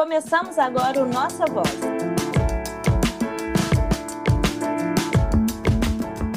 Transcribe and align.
Começamos 0.00 0.58
agora 0.58 0.98
o 1.02 1.06
Nossa 1.06 1.44
Voz. 1.44 1.78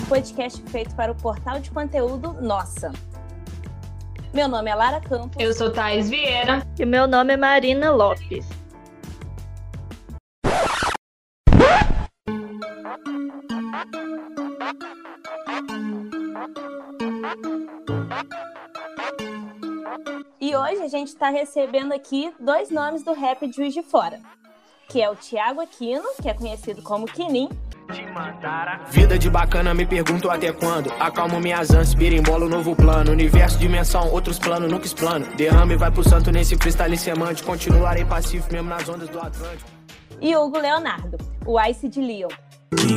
Podcast 0.10 0.62
feito 0.64 0.94
para 0.96 1.14
o 1.14 1.16
portal 1.16 1.62
de 1.62 1.72
conteúdo 1.72 2.34
Nossa. 2.42 2.92
Meu 4.34 4.50
nome 4.50 4.70
é 4.70 4.76
Lara 4.76 5.00
Campos. 5.00 5.38
Eu 5.40 5.54
sou 5.54 5.72
Thais 5.72 6.10
Vieira. 6.10 6.68
E 6.78 6.86
meu 6.86 7.08
nome 7.08 7.36
é 7.36 7.38
Marina 7.38 7.90
Lopes. 7.90 8.46
E 20.44 20.54
hoje 20.58 20.82
a 20.82 20.90
gente 20.90 21.08
está 21.08 21.30
recebendo 21.30 21.94
aqui 21.94 22.34
dois 22.38 22.70
nomes 22.70 23.02
do 23.02 23.14
rap 23.14 23.48
de 23.48 23.56
Juiz 23.56 23.74
de 23.74 23.82
Fora, 23.82 24.20
que 24.90 25.02
é 25.02 25.10
o 25.10 25.16
Thiago 25.16 25.62
Aquino, 25.62 26.04
que 26.22 26.28
é 26.28 26.34
conhecido 26.34 26.82
como 26.82 27.06
Quinim, 27.06 27.48
Vida 28.90 29.18
de 29.18 29.30
bacana, 29.30 29.74
me 29.74 29.86
pergunto 29.86 30.30
até 30.30 30.52
quando. 30.52 30.92
Acalmo 31.00 31.40
minhas 31.40 31.70
ânsias, 31.72 31.94
birimbolo, 31.94 32.50
novo 32.50 32.76
plano. 32.76 33.14
Universo, 33.14 33.58
dimensão, 33.58 34.12
outros 34.12 34.38
planos, 34.38 34.70
nunca 34.70 34.86
explano. 34.86 35.26
Derrame 35.36 35.78
vai 35.78 35.90
pro 35.92 36.04
santo 36.04 36.30
nesse 36.30 36.58
cristal 36.58 36.94
semante. 36.98 37.42
Continuarei 37.42 38.04
pacífico 38.04 38.52
mesmo 38.52 38.68
nas 38.68 38.88
ondas 38.90 39.08
do 39.08 39.20
Atlântico. 39.20 39.70
E 40.20 40.36
Hugo 40.36 40.60
Leonardo, 40.60 41.18
o 41.46 41.62
Ice 41.62 41.88
de 41.88 42.02
Leon. 42.02 42.30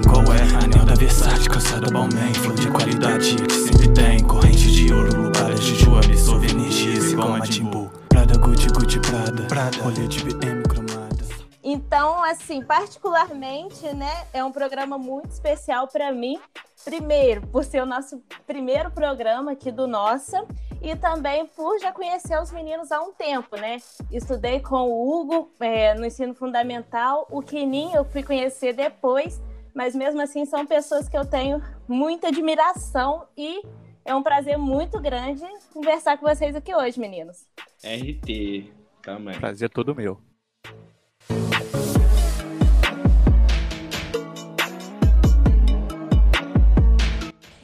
Qual 0.09 0.23
é? 0.35 0.65
Anel 0.65 0.87
da 0.87 0.95
Versace, 0.95 1.49
calçada 1.49 1.91
Balmain 1.91 2.33
Flor 2.35 2.55
de 2.55 2.71
qualidade 2.71 3.37
que 3.37 3.55
sempre 3.55 3.89
tem 3.93 4.25
Corrente 4.25 4.71
de 4.71 4.93
ouro, 4.93 5.31
balas 5.33 5.61
de 5.61 5.75
joa 5.75 5.99
Absorve 5.99 6.51
energia, 6.51 6.95
igual 6.95 7.35
a 7.35 7.41
Timbu 7.41 7.91
Prada, 8.09 8.39
Gucci, 8.39 8.69
Gucci, 8.69 8.99
Prada, 9.01 9.43
Prada. 9.43 9.77
Rolê 9.83 10.09
de 10.09 10.25
BM 10.25 10.63
cromada 10.63 11.17
Então, 11.63 12.25
assim, 12.25 12.63
particularmente, 12.63 13.87
né, 13.95 14.27
é 14.33 14.43
um 14.43 14.51
programa 14.51 14.97
muito 14.97 15.31
especial 15.31 15.87
para 15.89 16.11
mim. 16.11 16.39
Primeiro, 16.85 17.47
por 17.49 17.63
ser 17.63 17.83
o 17.83 17.87
nosso 17.87 18.23
primeiro 18.47 18.91
programa 18.91 19.53
aqui 19.53 19.71
do 19.71 19.87
Nossa, 19.87 20.47
e 20.81 20.95
também 20.95 21.47
por 21.47 21.79
já 21.81 21.93
conhecer 21.93 22.41
os 22.41 22.53
meninos 22.53 22.93
há 22.93 23.01
um 23.01 23.13
tempo, 23.13 23.57
né? 23.57 23.79
Estudei 24.11 24.61
com 24.61 24.89
o 24.89 25.21
Hugo 25.21 25.51
é, 25.59 25.95
no 25.95 26.07
ensino 26.07 26.35
fundamental, 26.35 27.27
o 27.31 27.43
Kenin 27.43 27.93
eu 27.93 28.05
fui 28.05 28.23
conhecer 28.23 28.73
depois, 28.73 29.41
mas 29.77 29.95
mesmo 29.95 30.23
assim 30.23 30.47
são 30.47 30.65
pessoas 30.65 31.07
que 31.07 31.17
eu 31.17 31.27
tenho 31.27 31.63
muita 31.87 32.29
admiração 32.29 33.29
e 33.37 33.63
é 34.07 34.15
um 34.15 34.23
prazer 34.23 34.57
muito 34.57 34.99
grande 34.99 35.45
conversar 35.71 36.17
com 36.17 36.27
vocês 36.27 36.57
aqui 36.57 36.75
hoje, 36.75 36.99
meninos. 36.99 37.47
RT, 37.85 38.73
também. 39.03 39.39
Prazer 39.39 39.69
todo 39.69 39.95
meu. 39.95 40.19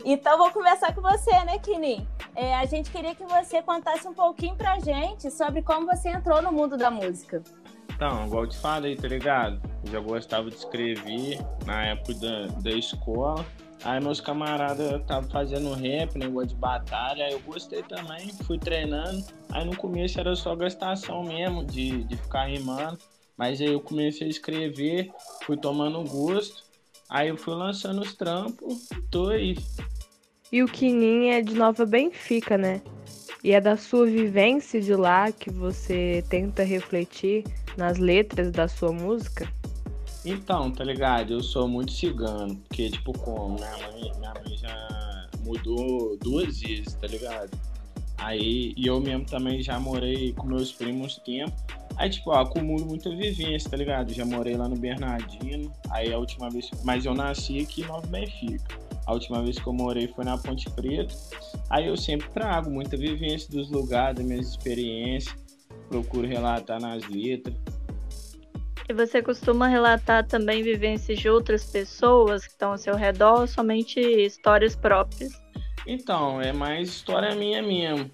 Então 0.05 0.37
vou 0.37 0.51
conversar 0.51 0.95
com 0.95 1.01
você, 1.01 1.31
né, 1.45 1.59
Kini? 1.61 2.07
É, 2.35 2.55
a 2.57 2.67
gente 2.67 2.91
queria 2.91 3.15
que 3.15 3.25
você 3.25 3.63
contasse 3.63 4.07
um 4.07 4.13
pouquinho 4.13 4.55
pra 4.55 4.79
gente 4.81 5.31
sobre 5.31 5.63
como 5.63 5.87
você 5.87 6.11
entrou 6.11 6.43
no 6.43 6.53
mundo 6.53 6.77
da 6.77 6.91
música. 6.91 7.43
Então, 8.05 8.27
igual 8.27 8.42
eu 8.42 8.48
te 8.48 8.58
falei, 8.58 8.97
tá 8.97 9.06
ligado? 9.06 9.62
Eu 9.84 9.92
já 9.92 10.00
gostava 10.00 10.50
de 10.50 10.56
escrever 10.56 11.39
na 11.64 11.86
época 11.86 12.14
da, 12.14 12.47
da 12.48 12.70
escola. 12.72 13.47
Aí 13.84 14.03
meus 14.03 14.20
camaradas 14.20 15.00
estavam 15.00 15.31
fazendo 15.31 15.72
rap, 15.72 16.19
negócio 16.19 16.48
de 16.48 16.56
batalha, 16.56 17.30
eu 17.30 17.39
gostei 17.39 17.80
também, 17.84 18.33
fui 18.45 18.58
treinando. 18.58 19.25
Aí 19.53 19.64
no 19.64 19.77
começo 19.77 20.19
era 20.19 20.34
só 20.34 20.56
gastação 20.56 21.23
mesmo, 21.23 21.64
de, 21.64 22.03
de 22.03 22.17
ficar 22.17 22.46
rimando. 22.46 22.98
Mas 23.36 23.61
aí 23.61 23.73
eu 23.73 23.80
comecei 23.80 24.27
a 24.27 24.30
escrever, 24.30 25.08
fui 25.45 25.57
tomando 25.57 26.02
gosto. 26.02 26.64
Aí 27.08 27.29
eu 27.29 27.36
fui 27.36 27.55
lançando 27.55 28.01
os 28.02 28.14
trampos, 28.14 28.89
tô 29.12 29.29
aí. 29.29 29.57
E 30.51 30.61
o 30.61 30.67
Quinim 30.67 31.29
é 31.29 31.41
de 31.41 31.55
Nova 31.55 31.86
Benfica, 31.86 32.58
né? 32.58 32.83
E 33.45 33.52
é 33.52 33.61
da 33.61 33.77
sua 33.77 34.07
vivência 34.07 34.80
de 34.80 34.92
lá 34.92 35.30
que 35.30 35.51
você 35.51 36.24
tenta 36.29 36.64
refletir 36.64 37.45
nas 37.77 37.99
letras 37.99 38.51
da 38.51 38.69
sua 38.69 38.93
música? 38.93 39.49
Então, 40.25 40.71
tá 40.71 40.85
ligado? 40.85 41.33
Eu 41.33 41.43
sou 41.43 41.67
muito 41.67 41.93
cigano, 41.93 42.55
porque, 42.69 42.91
tipo, 42.91 43.13
como 43.19 43.57
minha 43.57 43.77
mãe, 43.79 44.13
minha 44.19 44.35
mãe 44.35 44.57
já 44.57 45.29
mudou 45.45 46.17
duas 46.19 46.61
vezes, 46.61 46.95
tá 46.95 47.07
ligado? 47.07 47.51
Aí, 48.19 48.73
e 48.77 48.87
eu 48.87 49.01
mesmo 49.01 49.25
também 49.25 49.61
já 49.63 49.81
morei 49.81 50.33
com 50.33 50.47
meus 50.47 50.71
primos 50.71 51.19
tempo. 51.19 51.53
Aí, 51.97 52.09
tipo, 52.09 52.31
ó, 52.31 52.41
acumulo 52.41 52.87
muita 52.87 53.11
vivência, 53.11 53.69
tá 53.69 53.77
ligado? 53.77 54.13
Já 54.13 54.25
morei 54.25 54.57
lá 54.57 54.69
no 54.69 54.77
Bernardino, 54.77 55.73
aí 55.91 56.13
a 56.13 56.19
última 56.19 56.49
vez. 56.49 56.71
Mas 56.85 57.05
eu 57.05 57.15
nasci 57.15 57.61
aqui 57.61 57.83
em 57.83 57.87
Nova 57.87 58.07
Benfica. 58.07 58.79
A 59.07 59.13
última 59.13 59.43
vez 59.43 59.59
que 59.59 59.67
eu 59.67 59.73
morei 59.73 60.07
foi 60.07 60.25
na 60.25 60.39
Ponte 60.39 60.71
Preta. 60.71 61.13
Aí 61.69 61.89
eu 61.89 61.97
sempre 61.97 62.29
trago 62.31 62.71
muita 62.71 62.97
vivência 62.97 63.51
dos 63.51 63.69
lugares, 63.71 64.19
das 64.19 64.25
minhas 64.25 64.49
experiências. 64.49 65.42
Procuro 65.92 66.27
relatar 66.27 66.80
nas 66.80 67.07
letras. 67.07 67.55
E 68.89 68.95
você 68.95 69.20
costuma 69.20 69.69
relatar 69.69 70.27
também 70.27 70.63
vivências 70.63 71.19
de 71.19 71.29
outras 71.29 71.67
pessoas 71.70 72.47
que 72.47 72.53
estão 72.53 72.73
ao 72.73 72.79
seu 72.79 72.97
redor 72.97 73.41
ou 73.41 73.47
somente 73.47 74.01
histórias 74.01 74.75
próprias? 74.75 75.30
Então, 75.86 76.41
é 76.41 76.51
mais 76.51 76.89
história 76.89 77.35
minha 77.35 77.63
mesmo. 77.63 78.11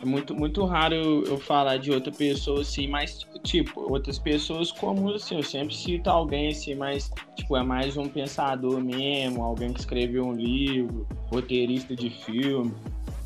É 0.00 0.06
muito, 0.06 0.34
muito 0.34 0.64
raro 0.64 0.94
eu, 0.94 1.24
eu, 1.24 1.38
falar 1.38 1.76
de 1.76 1.90
outra 1.90 2.10
pessoa 2.10 2.62
assim, 2.62 2.88
mas 2.88 3.26
tipo, 3.44 3.92
outras 3.92 4.18
pessoas 4.18 4.72
comuns 4.72 5.22
assim, 5.22 5.36
eu 5.36 5.42
sempre 5.42 5.74
cito 5.74 6.08
alguém 6.08 6.48
assim, 6.48 6.74
mas 6.74 7.10
tipo, 7.36 7.54
é 7.54 7.62
mais 7.62 7.98
um 7.98 8.08
pensador 8.08 8.80
mesmo, 8.80 9.44
alguém 9.44 9.74
que 9.74 9.80
escreveu 9.80 10.24
um 10.24 10.32
livro, 10.32 11.06
roteirista 11.30 11.94
de 11.94 12.08
filme, 12.08 12.74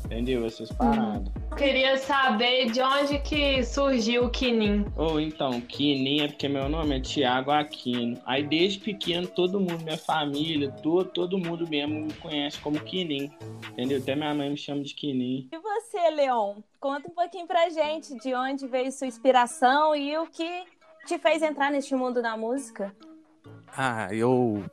entendeu? 0.03 0.45
Essas 0.45 0.69
uhum. 0.71 0.75
paradas. 0.75 1.31
Eu 1.33 1.44
queria 1.55 1.97
saber 1.97 2.69
de 2.69 2.81
onde 2.81 3.17
que 3.19 3.63
surgiu 3.63 4.25
o 4.25 4.29
Quinim. 4.29 4.85
Ou 4.97 5.13
oh, 5.13 5.19
então, 5.19 5.61
Quinim 5.61 6.21
é 6.21 6.27
porque 6.27 6.49
meu 6.49 6.67
nome 6.67 6.97
é 6.97 6.99
Tiago 6.99 7.51
Aquino. 7.51 8.21
Aí 8.25 8.43
desde 8.43 8.79
pequeno 8.79 9.25
todo 9.25 9.59
mundo, 9.59 9.83
minha 9.83 9.97
família, 9.97 10.69
todo, 10.83 11.09
todo 11.09 11.37
mundo 11.37 11.67
mesmo 11.67 12.01
me 12.01 12.13
conhece 12.13 12.59
como 12.59 12.79
Quinim. 12.79 13.31
Entendeu? 13.71 13.99
Até 13.99 14.15
minha 14.15 14.33
mãe 14.33 14.49
me 14.49 14.57
chama 14.57 14.83
de 14.83 14.93
Quinim. 14.93 15.47
E 15.51 15.57
você, 15.57 16.09
Leon? 16.11 16.57
Conta 16.79 17.07
um 17.07 17.15
pouquinho 17.15 17.47
pra 17.47 17.69
gente 17.69 18.15
de 18.19 18.33
onde 18.33 18.67
veio 18.67 18.91
sua 18.91 19.07
inspiração 19.07 19.95
e 19.95 20.17
o 20.17 20.27
que 20.27 20.63
te 21.07 21.17
fez 21.17 21.41
entrar 21.41 21.71
neste 21.71 21.95
mundo 21.95 22.21
da 22.21 22.35
música. 22.35 22.93
Ah, 23.75 24.09
eu 24.11 24.63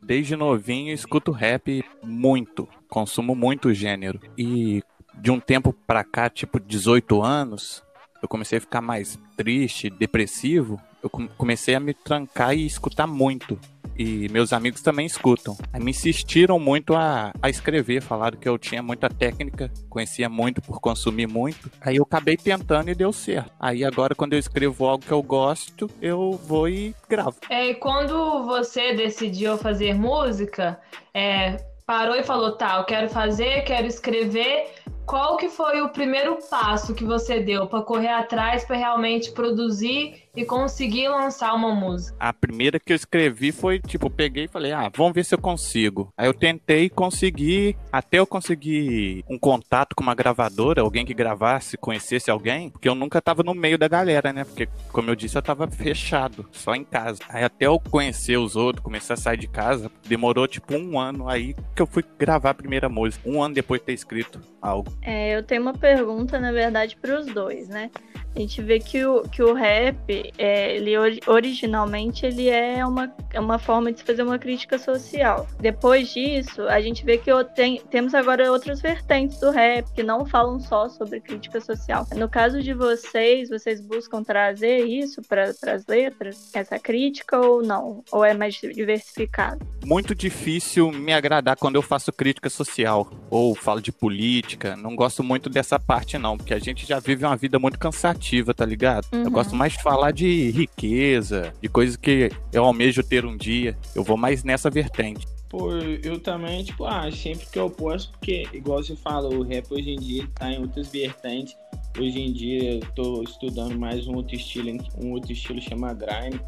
desde 0.00 0.36
novinho 0.36 0.92
escuto 0.92 1.32
rap 1.32 1.84
muito, 2.02 2.68
consumo 2.88 3.34
muito 3.34 3.74
gênero. 3.74 4.20
E 4.36 4.82
de 5.20 5.30
um 5.30 5.40
tempo 5.40 5.72
pra 5.86 6.04
cá, 6.04 6.28
tipo 6.28 6.60
18 6.60 7.22
anos, 7.22 7.82
eu 8.22 8.28
comecei 8.28 8.58
a 8.58 8.60
ficar 8.60 8.80
mais 8.80 9.18
triste, 9.36 9.90
depressivo. 9.90 10.80
Eu 11.02 11.08
comecei 11.36 11.74
a 11.74 11.80
me 11.80 11.94
trancar 11.94 12.54
e 12.54 12.66
escutar 12.66 13.06
muito 13.06 13.58
e 13.98 14.28
meus 14.28 14.52
amigos 14.52 14.80
também 14.80 15.04
escutam. 15.04 15.56
Aí 15.72 15.82
me 15.82 15.90
insistiram 15.90 16.58
muito 16.58 16.94
a, 16.94 17.32
a 17.42 17.50
escrever, 17.50 18.00
falaram 18.00 18.38
que 18.38 18.48
eu 18.48 18.56
tinha 18.56 18.80
muita 18.80 19.10
técnica, 19.10 19.70
conhecia 19.90 20.28
muito 20.28 20.62
por 20.62 20.80
consumir 20.80 21.26
muito. 21.26 21.70
Aí 21.80 21.96
eu 21.96 22.04
acabei 22.04 22.36
tentando 22.36 22.90
e 22.90 22.94
deu 22.94 23.12
certo. 23.12 23.50
Aí 23.58 23.84
agora, 23.84 24.14
quando 24.14 24.34
eu 24.34 24.38
escrevo 24.38 24.86
algo 24.86 25.04
que 25.04 25.12
eu 25.12 25.22
gosto, 25.22 25.90
eu 26.00 26.32
vou 26.32 26.68
e 26.68 26.94
gravo. 27.08 27.36
É, 27.50 27.74
quando 27.74 28.44
você 28.44 28.94
decidiu 28.94 29.58
fazer 29.58 29.94
música, 29.94 30.78
é, 31.12 31.56
parou 31.84 32.14
e 32.14 32.22
falou, 32.22 32.52
tá, 32.52 32.76
eu 32.76 32.84
quero 32.84 33.08
fazer, 33.08 33.62
quero 33.62 33.86
escrever, 33.86 34.74
qual 35.08 35.38
que 35.38 35.48
foi 35.48 35.80
o 35.80 35.88
primeiro 35.88 36.36
passo 36.50 36.94
que 36.94 37.02
você 37.02 37.40
deu 37.40 37.66
para 37.66 37.82
correr 37.82 38.10
atrás 38.10 38.62
para 38.62 38.76
realmente 38.76 39.32
produzir 39.32 40.27
e 40.38 40.44
conseguir 40.44 41.08
lançar 41.08 41.52
uma 41.52 41.74
música? 41.74 42.16
A 42.20 42.32
primeira 42.32 42.78
que 42.78 42.92
eu 42.92 42.96
escrevi 42.96 43.50
foi, 43.50 43.80
tipo, 43.80 44.08
peguei 44.08 44.44
e 44.44 44.48
falei, 44.48 44.70
ah, 44.70 44.88
vamos 44.94 45.12
ver 45.12 45.24
se 45.24 45.34
eu 45.34 45.38
consigo. 45.38 46.12
Aí 46.16 46.28
eu 46.28 46.32
tentei 46.32 46.88
conseguir, 46.88 47.76
até 47.90 48.20
eu 48.20 48.26
conseguir 48.26 49.24
um 49.28 49.36
contato 49.36 49.96
com 49.96 50.02
uma 50.04 50.14
gravadora, 50.14 50.80
alguém 50.80 51.04
que 51.04 51.12
gravasse, 51.12 51.76
conhecesse 51.76 52.30
alguém, 52.30 52.70
porque 52.70 52.88
eu 52.88 52.94
nunca 52.94 53.20
tava 53.20 53.42
no 53.42 53.52
meio 53.52 53.76
da 53.76 53.88
galera, 53.88 54.32
né? 54.32 54.44
Porque, 54.44 54.68
como 54.92 55.10
eu 55.10 55.16
disse, 55.16 55.36
eu 55.36 55.42
tava 55.42 55.66
fechado, 55.66 56.48
só 56.52 56.72
em 56.72 56.84
casa. 56.84 57.18
Aí 57.28 57.42
até 57.42 57.66
eu 57.66 57.80
conhecer 57.80 58.36
os 58.36 58.54
outros, 58.54 58.84
começar 58.84 59.14
a 59.14 59.16
sair 59.16 59.38
de 59.38 59.48
casa, 59.48 59.90
demorou 60.06 60.46
tipo 60.46 60.72
um 60.76 61.00
ano 61.00 61.28
aí 61.28 61.52
que 61.74 61.82
eu 61.82 61.86
fui 61.86 62.04
gravar 62.16 62.50
a 62.50 62.54
primeira 62.54 62.88
música. 62.88 63.28
Um 63.28 63.42
ano 63.42 63.56
depois 63.56 63.80
de 63.80 63.86
ter 63.86 63.92
escrito 63.92 64.40
algo. 64.62 64.92
É, 65.02 65.36
eu 65.36 65.42
tenho 65.42 65.62
uma 65.62 65.74
pergunta, 65.74 66.38
na 66.38 66.52
verdade, 66.52 66.96
para 67.00 67.18
os 67.18 67.26
dois, 67.26 67.68
né? 67.68 67.90
A 68.38 68.40
gente 68.40 68.62
vê 68.62 68.78
que 68.78 69.04
o, 69.04 69.22
que 69.24 69.42
o 69.42 69.52
rap, 69.52 70.32
é, 70.38 70.76
ele 70.76 70.92
originalmente 71.26 72.24
ele 72.24 72.48
é 72.48 72.86
uma, 72.86 73.12
é 73.32 73.40
uma 73.40 73.58
forma 73.58 73.90
de 73.90 73.98
se 73.98 74.04
fazer 74.04 74.22
uma 74.22 74.38
crítica 74.38 74.78
social. 74.78 75.44
Depois 75.58 76.14
disso, 76.14 76.62
a 76.68 76.80
gente 76.80 77.04
vê 77.04 77.18
que 77.18 77.30
tem, 77.56 77.80
temos 77.90 78.14
agora 78.14 78.52
outras 78.52 78.80
vertentes 78.80 79.40
do 79.40 79.50
rap 79.50 79.92
que 79.92 80.04
não 80.04 80.24
falam 80.24 80.60
só 80.60 80.88
sobre 80.88 81.20
crítica 81.20 81.60
social. 81.60 82.06
No 82.14 82.28
caso 82.28 82.62
de 82.62 82.72
vocês, 82.72 83.48
vocês 83.48 83.80
buscam 83.80 84.22
trazer 84.22 84.84
isso 84.84 85.20
para 85.20 85.52
as 85.72 85.86
letras, 85.88 86.48
essa 86.54 86.78
crítica 86.78 87.40
ou 87.40 87.60
não? 87.60 88.04
Ou 88.12 88.24
é 88.24 88.34
mais 88.34 88.54
diversificado? 88.54 89.66
Muito 89.84 90.14
difícil 90.14 90.92
me 90.92 91.12
agradar 91.12 91.56
quando 91.56 91.74
eu 91.74 91.82
faço 91.82 92.12
crítica 92.12 92.48
social 92.48 93.10
ou 93.28 93.54
falo 93.56 93.80
de 93.80 93.90
política. 93.90 94.76
Não 94.76 94.94
gosto 94.94 95.24
muito 95.24 95.50
dessa 95.50 95.76
parte, 95.78 96.16
não, 96.18 96.36
porque 96.36 96.54
a 96.54 96.58
gente 96.60 96.86
já 96.86 97.00
vive 97.00 97.24
uma 97.24 97.36
vida 97.36 97.58
muito 97.58 97.78
cansativa, 97.78 98.27
tá 98.54 98.64
ligado? 98.64 99.06
Uhum. 99.12 99.24
Eu 99.24 99.30
gosto 99.30 99.54
mais 99.54 99.72
de 99.72 99.82
falar 99.82 100.10
de 100.10 100.50
riqueza, 100.50 101.52
de 101.60 101.68
coisas 101.68 101.96
que 101.96 102.30
eu 102.52 102.64
almejo 102.64 103.02
ter 103.02 103.24
um 103.24 103.36
dia. 103.36 103.76
Eu 103.94 104.02
vou 104.02 104.16
mais 104.16 104.44
nessa 104.44 104.70
vertente. 104.70 105.26
Pô, 105.48 105.72
eu 105.72 106.20
também, 106.20 106.62
tipo, 106.62 106.84
ah, 106.84 107.10
sempre 107.10 107.46
que 107.46 107.58
eu 107.58 107.70
posso, 107.70 108.10
porque, 108.10 108.46
igual 108.52 108.82
você 108.82 108.94
falou, 108.94 109.34
o 109.34 109.42
rap 109.42 109.66
hoje 109.72 109.90
em 109.90 109.98
dia 109.98 110.28
tá 110.34 110.52
em 110.52 110.60
outras 110.60 110.88
vertentes. 110.88 111.56
Hoje 111.98 112.20
em 112.20 112.32
dia 112.32 112.74
eu 112.74 112.80
tô 112.94 113.22
estudando 113.22 113.76
mais 113.78 114.06
um 114.06 114.14
outro 114.14 114.36
estilo, 114.36 114.78
um 115.02 115.12
outro 115.12 115.32
estilo 115.32 115.60
chama 115.60 115.94
grime 115.94 116.38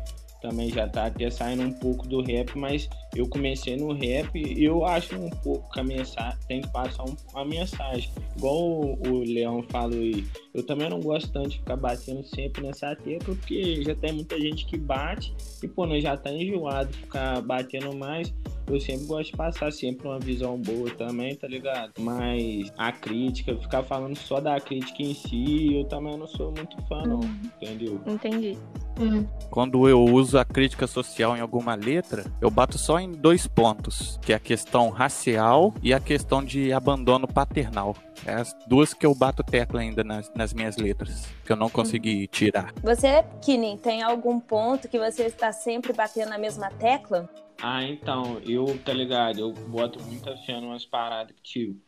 também 0.40 0.70
já 0.70 0.88
tá 0.88 1.06
até 1.06 1.30
saindo 1.30 1.62
um 1.62 1.72
pouco 1.72 2.06
do 2.06 2.22
rap, 2.22 2.56
mas 2.56 2.88
eu 3.14 3.28
comecei 3.28 3.76
no 3.76 3.92
rap 3.92 4.30
e 4.34 4.64
eu 4.64 4.84
acho 4.84 5.16
um 5.16 5.30
pouco 5.30 5.70
que 5.70 5.80
a 5.80 5.84
mensagem 5.84 6.38
tem 6.46 6.60
que 6.60 6.68
passar 6.68 7.04
um, 7.04 7.16
uma 7.32 7.44
mensagem. 7.44 8.10
Igual 8.36 8.56
o, 8.56 9.08
o 9.08 9.18
Leão 9.20 9.62
falou 9.70 9.98
aí, 9.98 10.24
eu 10.54 10.64
também 10.64 10.88
não 10.88 11.00
gosto 11.00 11.30
tanto 11.32 11.50
de 11.50 11.58
ficar 11.58 11.76
batendo 11.76 12.24
sempre 12.24 12.62
nessa 12.62 12.94
tecla, 12.96 13.34
porque 13.34 13.82
já 13.82 13.94
tem 13.94 14.12
muita 14.12 14.40
gente 14.40 14.66
que 14.66 14.76
bate 14.76 15.34
e, 15.62 15.68
pô, 15.68 15.86
nós 15.86 16.02
já 16.02 16.16
tá 16.16 16.32
enjoado 16.32 16.90
de 16.90 16.98
ficar 16.98 17.40
batendo 17.42 17.94
mais. 17.96 18.32
Eu 18.66 18.80
sempre 18.80 19.06
gosto 19.06 19.30
de 19.32 19.36
passar 19.36 19.72
sempre 19.72 20.06
uma 20.06 20.20
visão 20.20 20.56
boa 20.56 20.88
também, 20.90 21.34
tá 21.34 21.48
ligado? 21.48 21.92
Mas 21.98 22.72
a 22.78 22.92
crítica, 22.92 23.56
ficar 23.56 23.82
falando 23.82 24.16
só 24.16 24.40
da 24.40 24.60
crítica 24.60 25.02
em 25.02 25.12
si, 25.12 25.74
eu 25.74 25.84
também 25.84 26.16
não 26.16 26.26
sou 26.28 26.52
muito 26.52 26.76
fã, 26.86 27.02
não, 27.02 27.18
uhum. 27.18 27.40
entendeu? 27.60 28.00
Entendi. 28.06 28.56
Hum. 29.00 29.26
Quando 29.50 29.88
eu 29.88 30.04
uso 30.04 30.38
a 30.38 30.44
crítica 30.44 30.86
social 30.86 31.36
em 31.36 31.40
alguma 31.40 31.74
letra, 31.74 32.24
eu 32.40 32.50
bato 32.50 32.76
só 32.76 33.00
em 33.00 33.10
dois 33.10 33.46
pontos, 33.46 34.18
que 34.22 34.32
é 34.32 34.36
a 34.36 34.40
questão 34.40 34.90
racial 34.90 35.74
e 35.82 35.94
a 35.94 35.98
questão 35.98 36.44
de 36.44 36.72
abandono 36.72 37.26
paternal. 37.26 37.96
É 38.26 38.34
as 38.34 38.54
duas 38.68 38.92
que 38.92 39.06
eu 39.06 39.14
bato 39.14 39.42
tecla 39.42 39.80
ainda 39.80 40.04
nas, 40.04 40.30
nas 40.34 40.52
minhas 40.52 40.76
letras, 40.76 41.26
que 41.44 41.50
eu 41.50 41.56
não 41.56 41.70
consegui 41.70 42.26
tirar. 42.26 42.72
Você, 42.82 43.24
Kinin, 43.42 43.78
tem 43.78 44.02
algum 44.02 44.38
ponto 44.38 44.88
que 44.88 44.98
você 44.98 45.24
está 45.24 45.50
sempre 45.50 45.92
batendo 45.94 46.28
na 46.28 46.38
mesma 46.38 46.70
tecla? 46.70 47.28
Ah, 47.62 47.82
então, 47.82 48.40
eu, 48.46 48.78
tá 48.84 48.92
ligado, 48.92 49.38
eu 49.38 49.52
boto 49.52 50.00
muita 50.02 50.36
fé 50.36 50.52
em 50.52 50.64
umas 50.64 50.84
paradas 50.84 51.34
que, 51.42 51.42
tipo, 51.42 51.80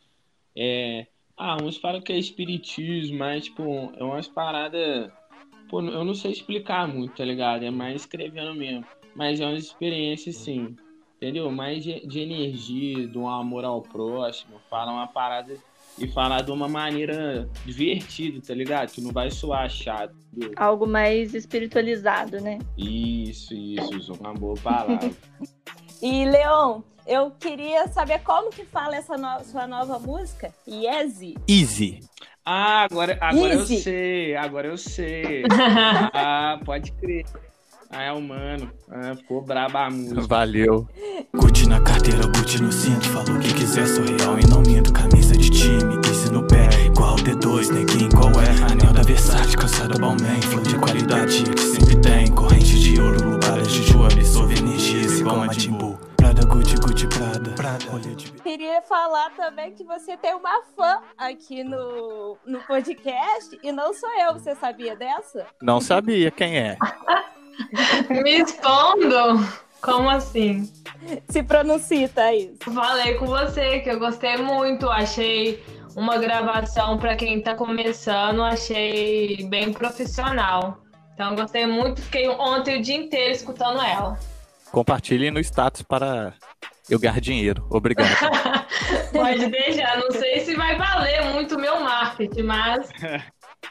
é... 0.57 1.07
Ah, 1.37 1.57
uns 1.63 1.79
falam 1.79 2.01
que 2.01 2.13
é 2.13 2.19
espiritismo, 2.19 3.19
mas, 3.19 3.45
tipo, 3.45 3.93
é 3.97 4.05
umas 4.05 4.29
paradas 4.29 5.11
Pô, 5.73 5.81
eu 5.81 6.05
não 6.05 6.15
sei 6.15 6.33
explicar 6.33 6.87
muito, 6.87 7.17
tá 7.17 7.25
ligado? 7.25 7.65
É 7.65 7.71
mais 7.71 8.03
escrevendo 8.03 8.55
mesmo. 8.55 8.85
Mas 9.17 9.41
é 9.41 9.47
uma 9.47 9.57
experiência, 9.57 10.31
sim. 10.31 10.77
Entendeu? 11.17 11.51
Mais 11.51 11.83
de, 11.83 12.07
de 12.07 12.21
energia, 12.21 13.09
de 13.09 13.17
um 13.17 13.27
amor 13.27 13.65
ao 13.65 13.81
próximo. 13.81 14.61
Fala 14.69 14.93
uma 14.93 15.07
parada 15.07 15.57
e 15.99 16.07
falar 16.07 16.43
de 16.43 16.51
uma 16.51 16.69
maneira 16.69 17.49
divertida, 17.65 18.39
tá 18.47 18.53
ligado? 18.53 18.93
Que 18.93 19.01
não 19.01 19.13
vai 19.13 19.31
soar 19.31 19.71
chato. 19.71 20.15
Algo 20.57 20.87
mais 20.87 21.33
espiritualizado, 21.33 22.39
né? 22.39 22.59
Isso, 22.77 23.55
isso, 23.55 24.13
uma 24.21 24.35
boa 24.35 24.57
palavra. 24.63 25.11
e, 26.03 26.27
Leon, 26.27 26.83
eu 27.07 27.31
queria 27.31 27.89
saber 27.89 28.19
como 28.19 28.51
que 28.51 28.67
fala 28.67 28.97
essa 28.97 29.17
no 29.17 29.43
sua 29.43 29.67
nova 29.67 29.99
música, 29.99 30.53
Easy. 30.67 31.35
Easy. 31.49 32.01
Ah, 32.45 32.83
agora, 32.83 33.17
agora 33.21 33.55
eu 33.55 33.65
sei, 33.67 34.35
agora 34.37 34.67
eu 34.67 34.77
sei. 34.77 35.45
ah, 36.13 36.59
pode 36.65 36.91
crer. 36.93 37.25
Ah, 37.89 38.05
é 38.05 38.13
humano. 38.13 38.71
Ah, 38.91 39.15
ficou 39.15 39.43
braba 39.43 39.87
a 39.87 39.91
música. 39.91 40.23
Valeu. 40.23 40.89
Gucci 41.35 41.69
na 41.69 41.81
carteira, 41.81 42.27
Gucci 42.27 42.61
no 42.61 42.73
cinto. 42.73 43.07
Falou 43.11 43.39
que 43.39 43.53
quiser, 43.55 43.87
sou 43.87 44.05
real 44.05 44.39
e 44.41 44.47
não 44.49 44.61
minto. 44.63 44.93
Camisa 44.93 45.37
de 45.37 45.51
time, 45.51 46.01
Easy 46.09 46.33
no 46.33 46.43
pé. 46.45 46.69
Igual 46.87 47.17
D2, 47.17 47.69
neguinho, 47.69 48.11
qual 48.11 48.31
é? 48.43 48.73
Anel 48.73 48.93
da 48.93 49.03
Versace, 49.03 49.57
calçada 49.57 49.97
Balmain. 49.99 50.43
Flor 50.43 50.63
de 50.63 50.77
qualidade 50.79 51.45
que 51.45 51.61
sempre 51.63 51.97
tem. 51.97 52.29
Corrente 52.29 52.81
de 52.81 53.01
ouro, 53.01 53.31
lugares 53.31 53.69
de. 53.69 53.93
Absorve 53.93 54.59
energias 54.59 55.21
igual 55.21 55.37
uma 55.37 55.49
Timbu. 55.49 55.99
Prada, 56.33 56.47
Gucci, 56.47 56.77
Gucci, 56.77 57.07
Prada. 57.09 57.51
Prada. 57.51 57.85
Queria 58.43 58.81
falar 58.81 59.31
também 59.37 59.73
que 59.73 59.85
você 59.85 60.17
tem 60.17 60.35
uma 60.35 60.63
fã 60.75 61.03
aqui 61.19 61.63
no, 61.63 62.39
no 62.47 62.59
podcast 62.61 63.59
e 63.63 63.71
não 63.71 63.93
sou 63.93 64.09
eu. 64.19 64.33
Você 64.33 64.55
sabia 64.55 64.97
dessa? 64.97 65.47
Não 65.61 65.79
sabia 65.79 66.31
quem 66.31 66.57
é. 66.57 66.79
Me 68.09 68.41
expondo? 68.41 69.47
Como 69.83 70.09
assim? 70.09 70.73
Se 71.29 71.43
pronuncia, 71.43 72.09
Thaís. 72.09 72.57
Falei 72.63 73.15
com 73.17 73.27
você 73.27 73.81
que 73.81 73.91
eu 73.91 73.99
gostei 73.99 74.39
muito, 74.39 74.89
achei 74.89 75.63
uma 75.95 76.17
gravação 76.17 76.97
para 76.97 77.15
quem 77.15 77.43
tá 77.43 77.55
começando, 77.55 78.43
achei 78.43 79.47
bem 79.51 79.71
profissional. 79.71 80.79
Então 81.13 81.37
gostei 81.37 81.67
muito, 81.67 82.01
fiquei 82.01 82.27
ontem 82.27 82.79
o 82.79 82.83
dia 82.83 82.97
inteiro 82.97 83.33
escutando 83.33 83.83
ela. 83.83 84.19
Compartilhe 84.73 85.31
no 85.31 85.39
status 85.39 85.83
para 85.83 86.33
eu 86.89 86.99
ganhar 86.99 87.21
dinheiro. 87.21 87.65
Obrigado. 87.69 88.09
Pode 89.13 89.47
deixar. 89.49 89.99
Não 89.99 90.11
sei 90.11 90.41
se 90.41 90.57
vai 90.57 90.77
valer 90.77 91.33
muito 91.33 91.57
o 91.57 91.61
meu 91.61 91.81
marketing, 91.81 92.43
mas. 92.43 92.89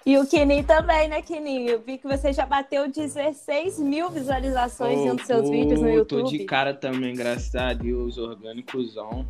E 0.05 0.17
o 0.17 0.25
Kini 0.25 0.63
também, 0.63 1.09
né, 1.09 1.21
Kini? 1.21 1.67
Eu 1.67 1.81
vi 1.81 1.97
que 1.97 2.07
você 2.07 2.31
já 2.31 2.45
bateu 2.45 2.89
16 2.89 3.77
mil 3.77 4.09
visualizações 4.09 4.97
oh, 4.99 5.13
nos 5.13 5.23
seus 5.23 5.47
oh, 5.47 5.51
vídeos 5.51 5.81
no 5.81 5.89
YouTube. 5.89 6.23
Tô 6.23 6.29
de 6.29 6.45
cara 6.45 6.73
também, 6.73 7.13
graças 7.13 7.53
a 7.53 7.73
Deus, 7.73 8.17
orgânicozão. 8.17 9.27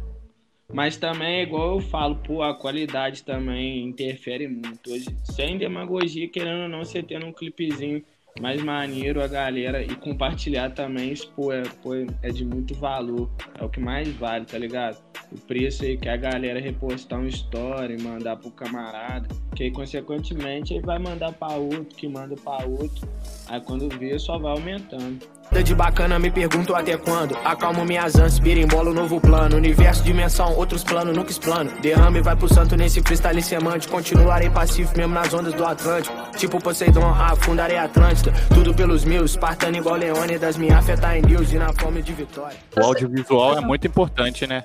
Mas 0.72 0.96
também 0.96 1.42
igual 1.42 1.76
eu 1.76 1.82
falo, 1.82 2.16
pô, 2.16 2.44
a 2.44 2.54
qualidade 2.54 3.24
também 3.24 3.84
interfere 3.84 4.48
muito. 4.48 4.92
Hoje, 4.92 5.08
sem 5.24 5.58
demagogia, 5.58 6.30
querendo 6.30 6.62
ou 6.62 6.70
não, 6.70 6.86
você 6.86 7.04
tendo 7.04 7.26
um 7.26 7.34
clipezinho 7.34 8.04
mais 8.40 8.64
maneiro 8.64 9.22
a 9.22 9.28
galera 9.28 9.84
e 9.84 9.96
compartilhar 9.96 10.72
também, 10.72 11.12
isso, 11.12 11.32
pô, 11.36 11.52
é, 11.52 11.64
pô, 11.84 11.94
é 11.96 12.30
de 12.30 12.46
muito 12.46 12.74
valor. 12.76 13.30
É 13.60 13.64
o 13.64 13.70
que 13.70 13.80
mais 13.80 14.08
vale, 14.16 14.46
tá 14.46 14.58
ligado? 14.58 15.02
O 15.32 15.40
preço 15.40 15.84
aí 15.84 15.98
que 15.98 16.08
a 16.08 16.18
galera 16.18 16.60
repostar 16.60 17.20
história 17.26 17.94
e 17.94 18.02
mandar 18.02 18.38
pro 18.38 18.52
camarada, 18.52 19.28
que 19.56 19.64
aí, 19.64 19.72
consequentemente, 19.72 20.74
ele 20.74 20.86
vai 20.86 21.00
mandar 21.00 21.34
para 21.34 21.56
outro, 21.56 21.96
que 21.96 22.08
manda 22.08 22.36
para 22.36 22.66
outro. 22.66 23.08
Aí 23.48 23.60
quando 23.62 23.90
vê, 23.98 24.18
só 24.18 24.38
vai 24.38 24.52
aumentando. 24.52 25.20
De 25.52 25.76
bacana, 25.76 26.18
me 26.18 26.32
pergunto 26.32 26.74
até 26.74 26.98
quando. 26.98 27.38
Acalmo 27.46 27.86
minhas 27.86 28.16
ânsias, 28.16 28.40
birimbolo, 28.40 28.94
novo 28.94 29.22
plano. 29.22 29.58
Universo, 29.58 30.04
dimensão, 30.04 30.56
outros 30.56 30.84
planos, 30.84 31.16
nunca 31.16 31.30
explano. 31.30 31.70
Derrame 31.82 32.20
vai 32.22 32.36
pro 32.36 32.52
santo 32.52 32.76
nesse 32.76 33.02
freestyle 33.02 33.42
semante. 33.42 33.88
Continuarei 33.88 34.50
pacífico 34.50 34.98
mesmo 34.98 35.14
nas 35.14 35.32
ondas 35.34 35.54
do 35.54 35.64
Atlântico. 35.64 36.16
Tipo 36.36 36.60
Poseidon, 36.60 37.06
afundarei 37.06 37.78
Atlântida. 37.78 38.34
Tudo 38.54 38.74
pelos 38.74 39.06
mil, 39.06 39.24
espartano 39.24 39.78
igual 39.78 39.98
Leônidas. 39.98 40.58
Me 40.58 40.72
afetar 40.72 41.18
em 41.18 41.22
Deus 41.22 41.52
e 41.52 41.58
na 41.58 41.72
fome 41.74 42.02
de 42.02 42.14
vitória. 42.14 42.58
O 42.76 42.84
audiovisual 42.84 43.58
é 43.58 43.62
muito 43.62 43.86
importante, 43.86 44.48
né? 44.48 44.64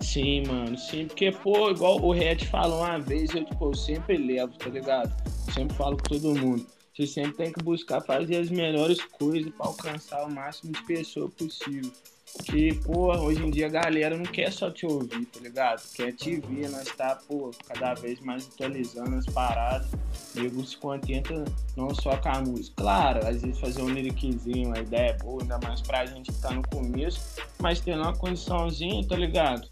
Sim, 0.00 0.44
mano, 0.46 0.78
sim, 0.78 1.06
porque, 1.06 1.32
pô, 1.32 1.70
igual 1.70 2.00
o 2.00 2.12
Red 2.12 2.38
falou 2.50 2.84
uma 2.84 2.98
vez, 3.00 3.34
eu, 3.34 3.44
tipo, 3.44 3.66
eu 3.66 3.74
sempre 3.74 4.16
levo, 4.16 4.52
tá 4.56 4.70
ligado? 4.70 5.12
sempre 5.52 5.76
falo 5.76 5.96
com 5.96 6.04
todo 6.04 6.34
mundo. 6.36 6.64
Você 6.98 7.06
sempre 7.06 7.34
tem 7.34 7.52
que 7.52 7.62
buscar 7.62 8.00
fazer 8.00 8.38
as 8.38 8.50
melhores 8.50 9.00
coisas 9.00 9.52
para 9.54 9.66
alcançar 9.66 10.24
o 10.24 10.30
máximo 10.32 10.72
de 10.72 10.82
pessoas 10.82 11.32
possível. 11.32 11.92
Porque, 12.36 12.76
pô, 12.84 13.16
hoje 13.16 13.40
em 13.40 13.50
dia 13.52 13.66
a 13.66 13.68
galera 13.68 14.16
não 14.16 14.24
quer 14.24 14.52
só 14.52 14.68
te 14.68 14.84
ouvir, 14.84 15.24
tá 15.26 15.38
ligado? 15.38 15.80
Quer 15.94 16.12
te 16.12 16.40
ver, 16.40 16.68
nós 16.68 16.88
tá, 16.96 17.16
pô, 17.28 17.52
cada 17.68 17.94
vez 17.94 18.18
mais 18.18 18.48
atualizando 18.48 19.14
as 19.14 19.26
paradas. 19.26 19.86
Nego 20.34 20.66
se 20.66 20.76
contenta 20.76 21.44
não 21.76 21.94
só 21.94 22.16
com 22.16 22.30
a 22.30 22.40
música. 22.40 22.74
Claro, 22.82 23.24
às 23.24 23.42
vezes 23.42 23.60
fazer 23.60 23.80
um 23.80 23.90
lyricinho, 23.90 24.66
uma 24.66 24.80
ideia 24.80 25.16
boa, 25.22 25.40
ainda 25.40 25.60
mais 25.62 25.80
pra 25.80 26.04
gente 26.04 26.32
que 26.32 26.40
tá 26.40 26.50
no 26.50 26.66
começo, 26.66 27.20
mas 27.60 27.78
tendo 27.78 28.02
uma 28.02 28.16
condiçãozinha, 28.16 29.06
tá 29.06 29.14
ligado? 29.14 29.68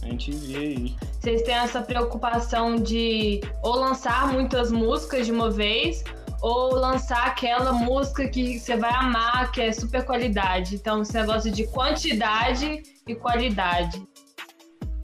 A 0.00 0.06
gente 0.06 0.30
vê 0.30 0.56
aí. 0.56 0.96
Vocês 1.20 1.42
têm 1.42 1.56
essa 1.56 1.82
preocupação 1.82 2.76
de 2.76 3.42
ou 3.62 3.76
lançar 3.76 4.32
muitas 4.32 4.72
músicas 4.72 5.26
de 5.26 5.32
uma 5.32 5.50
vez, 5.50 6.02
ou 6.44 6.74
lançar 6.74 7.28
aquela 7.28 7.72
música 7.72 8.28
que 8.28 8.58
você 8.58 8.76
vai 8.76 8.92
amar, 8.92 9.50
que 9.50 9.62
é 9.62 9.72
super 9.72 10.04
qualidade. 10.04 10.74
Então, 10.74 11.00
esse 11.00 11.14
negócio 11.14 11.50
de 11.50 11.66
quantidade 11.66 12.82
e 13.08 13.14
qualidade. 13.14 14.06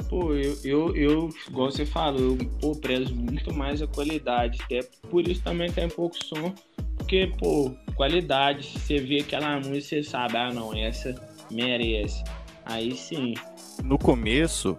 Pô, 0.07 0.35
eu, 0.35 0.55
eu, 0.63 0.95
eu, 0.95 1.31
igual 1.49 1.71
você 1.71 1.87
falou, 1.87 2.37
eu 2.39 2.51
pô, 2.61 2.77
prezo 2.77 3.15
muito 3.15 3.55
mais 3.55 3.81
a 3.81 3.87
qualidade. 3.87 4.59
Até 4.63 4.83
por 5.09 5.27
isso 5.27 5.43
também 5.43 5.73
tem 5.73 5.89
pouco 5.89 6.15
som. 6.23 6.53
Porque, 6.99 7.33
pô, 7.39 7.75
qualidade, 7.95 8.79
você 8.79 8.99
vê 8.99 9.21
aquela 9.21 9.57
música, 9.57 9.81
você 9.81 10.03
sabe, 10.03 10.37
ah 10.37 10.53
não, 10.53 10.75
essa 10.77 11.15
merece. 11.51 12.23
Aí 12.67 12.95
sim. 12.95 13.33
No 13.83 13.97
começo, 13.97 14.77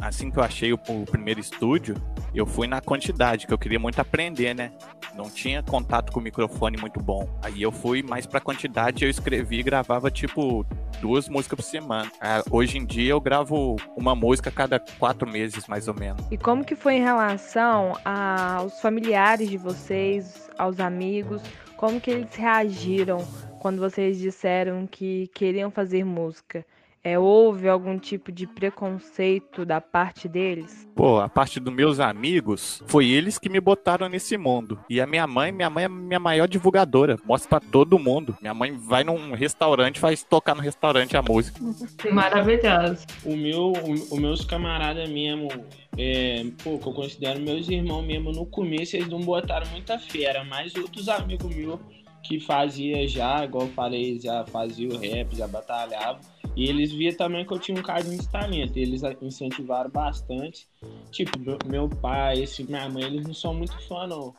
assim 0.00 0.30
que 0.30 0.38
eu 0.38 0.44
achei 0.44 0.72
o, 0.72 0.78
o 0.88 1.04
primeiro 1.04 1.40
estúdio, 1.40 1.96
eu 2.32 2.46
fui 2.46 2.68
na 2.68 2.80
quantidade, 2.80 3.44
que 3.44 3.52
eu 3.52 3.58
queria 3.58 3.80
muito 3.80 3.98
aprender, 3.98 4.54
né? 4.54 4.70
Não 5.16 5.30
tinha 5.30 5.62
contato 5.62 6.12
com 6.12 6.20
o 6.20 6.22
microfone 6.22 6.76
muito 6.76 7.00
bom. 7.00 7.28
Aí 7.42 7.62
eu 7.62 7.72
fui 7.72 8.02
mais 8.02 8.26
pra 8.26 8.38
quantidade, 8.38 9.04
eu 9.04 9.10
escrevi 9.10 9.60
e 9.60 9.62
gravava 9.62 10.10
tipo 10.10 10.64
duas 11.00 11.28
músicas 11.28 11.56
por 11.56 11.62
semana. 11.62 12.10
Ah, 12.20 12.42
hoje 12.50 12.76
em 12.76 12.84
dia 12.84 13.12
eu 13.12 13.20
gravo 13.20 13.76
uma 13.96 14.14
música 14.14 14.50
a 14.50 14.52
cada 14.52 14.78
quatro 14.78 15.28
meses, 15.28 15.66
mais 15.66 15.88
ou 15.88 15.94
menos. 15.94 16.24
E 16.30 16.36
como 16.36 16.64
que 16.64 16.76
foi 16.76 16.96
em 16.96 17.02
relação 17.02 17.96
aos 18.04 18.80
familiares 18.80 19.48
de 19.48 19.56
vocês, 19.56 20.50
aos 20.58 20.78
amigos? 20.80 21.40
Como 21.76 22.00
que 22.00 22.10
eles 22.10 22.34
reagiram 22.34 23.26
quando 23.58 23.78
vocês 23.78 24.18
disseram 24.18 24.86
que 24.86 25.28
queriam 25.34 25.70
fazer 25.70 26.04
música? 26.04 26.64
É, 27.06 27.16
houve 27.16 27.68
algum 27.68 28.00
tipo 28.00 28.32
de 28.32 28.48
preconceito 28.48 29.64
da 29.64 29.80
parte 29.80 30.26
deles? 30.26 30.88
Pô, 30.92 31.20
a 31.20 31.28
parte 31.28 31.60
dos 31.60 31.72
meus 31.72 32.00
amigos, 32.00 32.82
foi 32.84 33.06
eles 33.06 33.38
que 33.38 33.48
me 33.48 33.60
botaram 33.60 34.08
nesse 34.08 34.36
mundo. 34.36 34.76
E 34.90 35.00
a 35.00 35.06
minha 35.06 35.24
mãe, 35.24 35.52
minha 35.52 35.70
mãe 35.70 35.84
é 35.84 35.88
minha 35.88 36.18
maior 36.18 36.48
divulgadora. 36.48 37.16
Mostra 37.24 37.60
pra 37.60 37.70
todo 37.70 37.96
mundo. 37.96 38.36
Minha 38.40 38.52
mãe 38.52 38.72
vai 38.72 39.04
num 39.04 39.34
restaurante, 39.34 40.00
faz 40.00 40.24
tocar 40.24 40.56
no 40.56 40.60
restaurante 40.60 41.16
a 41.16 41.22
música. 41.22 41.60
Maravilhoso. 42.10 43.06
O 43.24 43.36
meu, 43.36 43.72
o, 43.72 43.92
os 43.92 44.18
meus 44.18 44.44
camaradas 44.44 45.08
mesmo, 45.08 45.46
é, 45.96 46.44
pô, 46.64 46.76
que 46.76 46.88
eu 46.88 46.92
considero 46.92 47.38
meus 47.38 47.68
irmãos 47.68 48.04
mesmo, 48.04 48.32
no 48.32 48.46
começo 48.46 48.96
eles 48.96 49.06
não 49.06 49.20
botaram 49.20 49.68
muita 49.70 49.96
fera, 49.96 50.42
mas 50.42 50.74
outros 50.74 51.08
amigos 51.08 51.54
meus 51.54 51.78
que 52.26 52.40
fazia 52.40 53.06
já, 53.08 53.44
igual 53.44 53.68
falei, 53.68 54.18
já 54.18 54.44
fazia 54.46 54.88
o 54.88 54.98
rap, 54.98 55.36
já 55.36 55.46
batalhava 55.46 56.20
e 56.56 56.70
eles 56.70 56.90
viam 56.90 57.14
também 57.14 57.44
que 57.44 57.52
eu 57.52 57.58
tinha 57.58 57.78
um 57.78 57.82
cadinho 57.82 58.18
de 58.18 58.26
talento. 58.28 58.78
Eles 58.78 59.02
incentivaram 59.20 59.90
bastante. 59.90 60.66
Tipo, 61.10 61.38
meu, 61.70 61.86
pai, 61.86 62.42
esse, 62.42 62.64
minha 62.64 62.88
mãe, 62.88 63.04
eles 63.04 63.26
não 63.26 63.34
são 63.34 63.52
muito 63.52 63.78
fã, 63.86 64.06
não. 64.06 64.34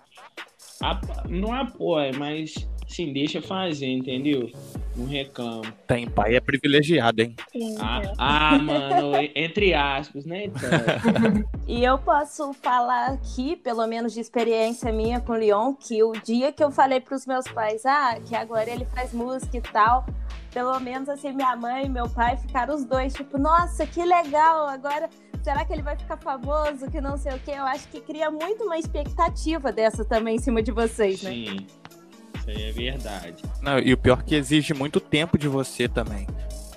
não 1.30 1.54
apoia, 1.54 2.12
mas 2.18 2.68
sim, 2.88 3.12
deixa 3.14 3.42
fazer, 3.42 3.88
entendeu? 3.88 4.50
Não 4.96 5.06
reclamo. 5.06 5.62
Tem 5.86 6.10
pai 6.10 6.36
é 6.36 6.40
privilegiado, 6.40 7.22
hein? 7.22 7.36
Ah, 7.80 8.02
ah, 8.18 8.58
mano, 8.58 9.12
entre 9.36 9.74
aspas, 9.74 10.26
né? 10.26 10.46
Então. 10.46 10.70
e 11.68 11.84
eu 11.84 12.00
posso 12.00 12.52
falar 12.54 13.10
aqui, 13.10 13.56
pelo 13.56 13.86
menos 13.86 14.14
de 14.14 14.20
experiência 14.20 14.92
minha 14.92 15.20
com 15.20 15.34
o 15.34 15.36
Leon, 15.36 15.74
que 15.74 16.02
o 16.02 16.14
dia 16.14 16.52
que 16.52 16.64
eu 16.64 16.72
falei 16.72 17.00
para 17.00 17.16
os 17.16 17.28
meus 17.28 17.48
pais, 17.48 17.86
ah, 17.86 18.20
que 18.26 18.36
agora 18.36 18.70
ele 18.70 18.86
faz 18.86 19.14
música 19.14 19.58
e 19.58 19.62
tal, 19.62 20.06
pelo 20.52 20.80
menos 20.80 21.08
assim, 21.10 21.32
minha 21.32 21.56
mãe 21.56 21.86
e 21.86 21.90
meu 21.90 22.10
pai 22.10 22.36
ficaram 22.38 22.74
os 22.74 22.84
dois, 22.84 23.14
tipo, 23.14 23.38
nossa, 23.38 23.86
que 23.86 24.04
legal, 24.04 24.68
agora 24.68 25.08
será 25.44 25.64
que 25.64 25.72
ele 25.72 25.82
vai 25.82 25.96
ficar 25.96 26.18
famoso, 26.18 26.90
que 26.92 27.00
não 27.00 27.18
sei 27.18 27.34
o 27.34 27.40
quê? 27.40 27.52
Eu 27.52 27.64
acho 27.64 27.88
que 27.88 28.02
cria 28.02 28.30
muito 28.30 28.66
uma 28.66 28.78
expectativa 28.78 29.72
dessa 29.72 30.04
também 30.04 30.36
em 30.36 30.40
cima 30.40 30.62
de 30.62 30.72
vocês, 30.72 31.22
né? 31.24 31.32
Sim, 31.32 31.68
isso 32.48 32.52
aí 32.52 32.70
é 32.70 32.72
verdade. 32.72 33.44
Não, 33.62 33.80
e 33.80 33.94
o 33.94 33.98
pior 33.98 34.20
é 34.20 34.24
que 34.24 34.36
exige 34.36 34.74
muito 34.74 35.00
tempo 35.00 35.38
de 35.38 35.48
você 35.48 35.88
também. 35.88 36.26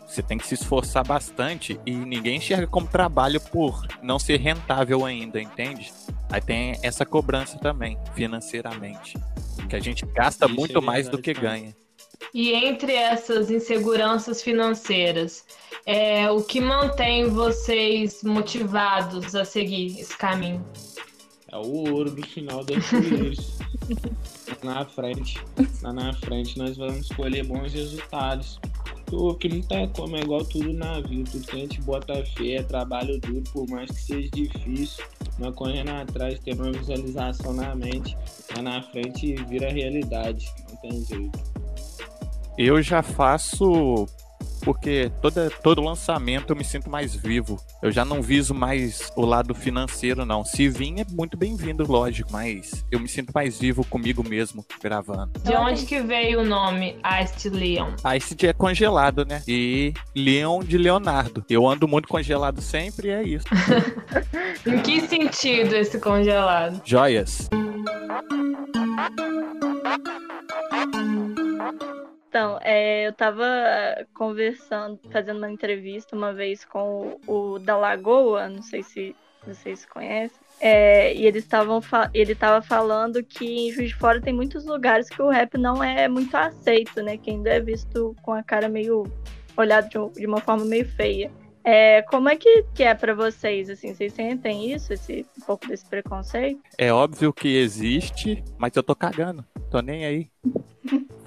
Você 0.07 0.23
tem 0.23 0.37
que 0.37 0.47
se 0.47 0.55
esforçar 0.55 1.07
bastante 1.07 1.79
e 1.87 1.93
ninguém 1.93 2.39
enxerga 2.39 2.67
como 2.67 2.87
trabalho 2.89 3.41
por 3.41 3.87
não 4.03 4.19
ser 4.19 4.41
rentável 4.41 5.07
ainda, 5.07 5.41
entende? 5.41 5.93
Aí 6.29 6.41
tem 6.41 6.77
essa 6.83 7.07
cobrança 7.07 7.59
também, 7.59 7.97
financeiramente. 8.15 9.17
Que 9.69 9.77
a 9.77 9.81
gente 9.81 10.05
gasta 10.07 10.47
Isso 10.47 10.55
muito 10.55 10.79
é 10.79 10.81
mais 10.81 11.09
do 11.09 11.19
que 11.19 11.33
ganha. 11.33 11.77
E 12.35 12.53
entre 12.53 12.93
essas 12.93 13.51
inseguranças 13.51 14.43
financeiras, 14.43 15.45
é, 15.87 16.29
o 16.31 16.43
que 16.43 16.61
mantém 16.61 17.29
vocês 17.29 18.23
motivados 18.25 19.35
a 19.37 19.45
seguir 19.45 20.01
esse 20.01 20.17
caminho? 20.17 20.65
É 21.53 21.57
o 21.57 21.93
ouro 21.93 22.11
do 22.11 22.27
final 22.27 22.65
das 22.65 22.85
coisas. 22.91 23.59
Na 24.63 24.85
frente, 24.85 25.43
lá 25.83 25.93
na 25.93 26.13
frente 26.15 26.59
nós 26.59 26.77
vamos 26.77 27.11
escolher 27.11 27.45
bons 27.45 27.73
resultados. 27.73 28.61
O 29.13 29.35
que 29.35 29.49
não 29.49 29.61
tem 29.63 29.89
como, 29.89 30.17
é 30.17 30.21
igual 30.21 30.45
tudo 30.45 30.73
na 30.73 31.01
vida. 31.01 31.29
Tudo 31.33 31.47
que 31.47 31.57
a 31.57 31.59
gente 31.59 31.81
bota 31.83 32.25
fé, 32.37 32.55
é 32.55 32.63
trabalho 32.63 33.19
duro, 33.21 33.43
por 33.53 33.69
mais 33.69 33.91
que 33.91 34.01
seja 34.01 34.31
difícil, 34.31 35.05
nós 35.39 35.55
correndo 35.55 35.91
atrás, 35.91 36.39
tendo 36.45 36.63
uma 36.63 36.73
visualização 36.73 37.53
na 37.53 37.75
mente, 37.75 38.17
lá 38.55 38.63
na 38.63 38.83
frente 38.83 39.35
vira 39.49 39.71
realidade. 39.73 40.49
Não 40.69 40.77
tem 40.77 41.05
jeito. 41.05 41.39
Eu 42.57 42.81
já 42.83 43.03
faço 43.03 44.07
porque 44.61 45.11
toda, 45.21 45.51
todo 45.51 45.83
lançamento 45.83 46.51
eu 46.51 46.57
me 46.57 46.65
sinto 46.65 46.91
mais 46.91 47.15
vivo. 47.15 47.57
Eu 47.83 47.91
já 47.91 48.05
não 48.05 48.23
viso 48.23 48.55
mais 48.55 49.11
o 49.17 49.25
lado 49.25 49.55
financeiro, 49.55 50.25
não. 50.25 50.45
Se 50.45 50.69
vir, 50.69 51.01
é 51.01 51.07
muito 51.11 51.37
bem-vindo, 51.37 51.91
lógico, 51.91 52.31
mas 52.33 52.85
eu 52.91 53.01
me 53.01 53.09
sinto 53.09 53.33
mais 53.35 53.59
vivo 53.59 53.85
comigo 53.85 54.23
mesmo 54.27 54.65
gravando. 54.83 55.33
De 55.43 55.55
onde 55.55 55.85
que 55.87 56.01
veio 56.01 56.41
o 56.41 56.45
nome 56.45 56.97
Ice 57.23 57.49
Leon? 57.49 57.91
Ice 58.17 58.37
é 58.47 58.53
congelado, 58.53 59.25
né? 59.25 59.43
E 59.47 59.93
Leon 60.15 60.61
de 60.61 60.79
Leonardo. 60.79 61.45
Eu 61.49 61.69
ando 61.69 61.87
muito 61.87 62.09
congelado 62.09 62.61
sempre 62.61 63.09
e 63.09 63.11
é 63.11 63.23
isso. 63.23 63.47
em 64.67 64.81
que 64.81 65.01
sentido 65.03 65.75
esse 65.75 65.99
congelado? 65.99 66.81
Joias. 66.85 67.49
Então, 72.31 72.61
é, 72.63 73.07
eu 73.07 73.11
estava 73.11 73.45
conversando, 74.15 75.01
fazendo 75.11 75.39
uma 75.39 75.51
entrevista 75.51 76.15
uma 76.15 76.33
vez 76.33 76.65
com 76.65 77.19
o, 77.27 77.55
o 77.55 77.59
da 77.59 77.77
Lagoa, 77.77 78.49
não 78.49 78.63
sei 78.63 78.85
se 78.85 79.17
vocês 79.45 79.85
conhecem, 79.85 80.39
é, 80.61 81.13
e 81.13 81.27
eles 81.27 81.43
estavam 81.43 81.81
ele 82.15 82.33
estava 82.33 82.63
falando 82.63 83.21
que 83.25 83.45
em 83.45 83.73
Juiz 83.73 83.89
de 83.89 83.97
Fora 83.97 84.21
tem 84.21 84.33
muitos 84.33 84.65
lugares 84.65 85.09
que 85.09 85.21
o 85.21 85.29
rap 85.29 85.59
não 85.59 85.83
é 85.83 86.07
muito 86.07 86.33
aceito, 86.37 87.03
né? 87.03 87.17
Que 87.17 87.31
ainda 87.31 87.51
é 87.51 87.59
visto 87.59 88.15
com 88.23 88.33
a 88.33 88.45
cara 88.45 88.69
meio 88.69 89.11
olhado 89.57 89.89
de, 89.89 90.21
de 90.21 90.27
uma 90.27 90.41
forma 90.41 90.65
meio 90.65 90.85
feia. 90.85 91.33
É, 91.65 92.03
como 92.03 92.29
é 92.29 92.37
que, 92.37 92.65
que 92.75 92.83
é 92.83 92.95
para 92.95 93.15
vocês? 93.15 93.69
Assim, 93.69 93.93
vocês 93.93 94.13
sentem 94.13 94.73
isso, 94.73 94.93
esse 94.93 95.27
um 95.37 95.45
pouco 95.45 95.67
desse 95.67 95.87
preconceito? 95.87 96.61
É 96.79 96.93
óbvio 96.93 97.33
que 97.33 97.57
existe, 97.57 98.43
mas 98.57 98.75
eu 98.77 98.83
tô 98.83 98.95
cagando. 98.95 99.45
Tô 99.71 99.81
nem 99.81 100.05
aí. 100.05 100.31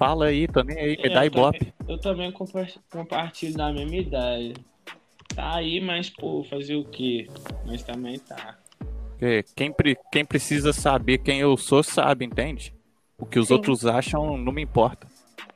Fala 0.06 0.26
aí, 0.26 0.46
tô 0.46 0.62
nem 0.62 0.78
aí, 0.78 0.96
me 0.98 1.08
é, 1.08 1.08
dá 1.08 1.24
ibope. 1.24 1.72
Eu 1.88 1.98
também 1.98 2.30
compartilho 2.30 3.56
da 3.56 3.72
mesma 3.72 3.96
ideia. 3.96 4.52
Tá 5.34 5.54
aí, 5.54 5.80
mas, 5.80 6.10
pô, 6.10 6.44
fazer 6.44 6.76
o 6.76 6.84
quê? 6.84 7.26
Mas 7.64 7.82
também 7.82 8.18
tá. 8.18 8.58
Quem, 9.56 9.74
quem 10.12 10.24
precisa 10.24 10.74
saber 10.74 11.18
quem 11.18 11.40
eu 11.40 11.56
sou, 11.56 11.82
sabe, 11.82 12.26
entende? 12.26 12.74
O 13.16 13.24
que 13.24 13.38
os 13.38 13.48
Sim. 13.48 13.54
outros 13.54 13.86
acham 13.86 14.36
não 14.36 14.52
me 14.52 14.60
importa. 14.60 15.06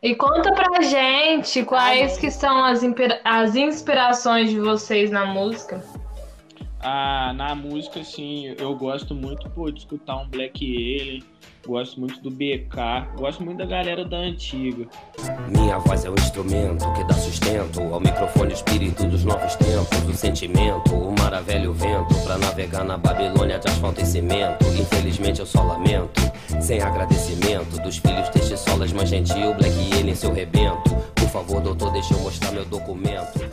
E 0.02 0.14
conta 0.14 0.50
pra 0.54 0.80
gente 0.80 1.62
quais 1.64 2.16
que 2.16 2.30
são 2.30 2.64
as, 2.64 2.80
as 3.24 3.54
inspirações 3.54 4.48
de 4.48 4.58
vocês 4.58 5.10
na 5.10 5.26
música. 5.26 5.84
Ah, 6.80 7.34
na 7.34 7.54
música, 7.54 8.00
assim, 8.00 8.54
eu 8.58 8.74
gosto 8.74 9.14
muito 9.14 9.50
pô, 9.50 9.70
de 9.70 9.80
escutar 9.80 10.16
um 10.16 10.28
Black 10.28 10.64
Alien, 10.64 11.22
gosto 11.68 12.00
muito 12.00 12.18
do 12.22 12.30
BK, 12.30 13.14
gosto 13.18 13.44
muito 13.44 13.58
da 13.58 13.66
galera 13.66 14.02
da 14.02 14.16
antiga. 14.16 14.87
Minha 15.48 15.78
voz 15.78 16.02
é 16.02 16.08
o 16.08 16.14
instrumento 16.14 16.90
que 16.94 17.04
dá 17.04 17.12
sustento 17.12 17.82
ao 17.92 18.00
microfone, 18.00 18.54
espírito 18.54 19.04
dos 19.04 19.22
novos 19.22 19.54
tempos, 19.56 20.08
o 20.08 20.14
sentimento, 20.14 20.94
o 20.94 21.14
maravilho 21.20 21.75
vento, 21.75 22.14
pra 22.25 22.38
navegar 22.38 22.84
na 22.84 22.96
Babilônia 22.96 23.58
de 23.58 23.68
asfalto 23.68 24.00
e 24.00 24.06
cimento. 24.06 24.64
Infelizmente 24.80 25.40
eu 25.40 25.46
só 25.46 25.62
lamento, 25.62 26.22
sem 26.58 26.80
agradecimento, 26.80 27.78
dos 27.82 27.98
filhos 27.98 28.30
deste 28.30 28.56
solas 28.56 28.90
mais 28.94 29.10
gentil, 29.10 29.52
Black 29.54 29.92
Alien 29.92 30.14
seu 30.14 30.32
rebento. 30.32 30.96
Por 31.14 31.28
favor, 31.28 31.60
doutor, 31.60 31.92
deixa 31.92 32.14
eu 32.14 32.20
mostrar 32.20 32.50
meu 32.50 32.64
documento. 32.64 33.47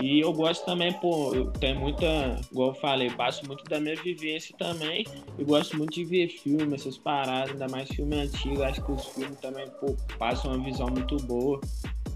E 0.00 0.20
eu 0.20 0.32
gosto 0.32 0.64
também, 0.64 0.92
pô, 0.92 1.34
eu 1.34 1.50
tenho 1.52 1.80
muita, 1.80 2.40
igual 2.52 2.68
eu 2.68 2.74
falei, 2.74 3.10
passo 3.10 3.46
muito 3.46 3.64
da 3.64 3.80
minha 3.80 3.96
vivência 3.96 4.54
também. 4.56 5.04
E 5.38 5.44
gosto 5.44 5.76
muito 5.76 5.94
de 5.94 6.04
ver 6.04 6.28
filme, 6.28 6.74
essas 6.74 6.96
paradas, 6.96 7.50
ainda 7.50 7.68
mais 7.68 7.88
filme 7.88 8.16
antigo. 8.16 8.62
Acho 8.62 8.82
que 8.82 8.92
os 8.92 9.06
filmes 9.06 9.38
também, 9.40 9.66
pô, 9.80 9.96
passam 10.18 10.52
uma 10.52 10.64
visão 10.64 10.86
muito 10.86 11.16
boa. 11.24 11.60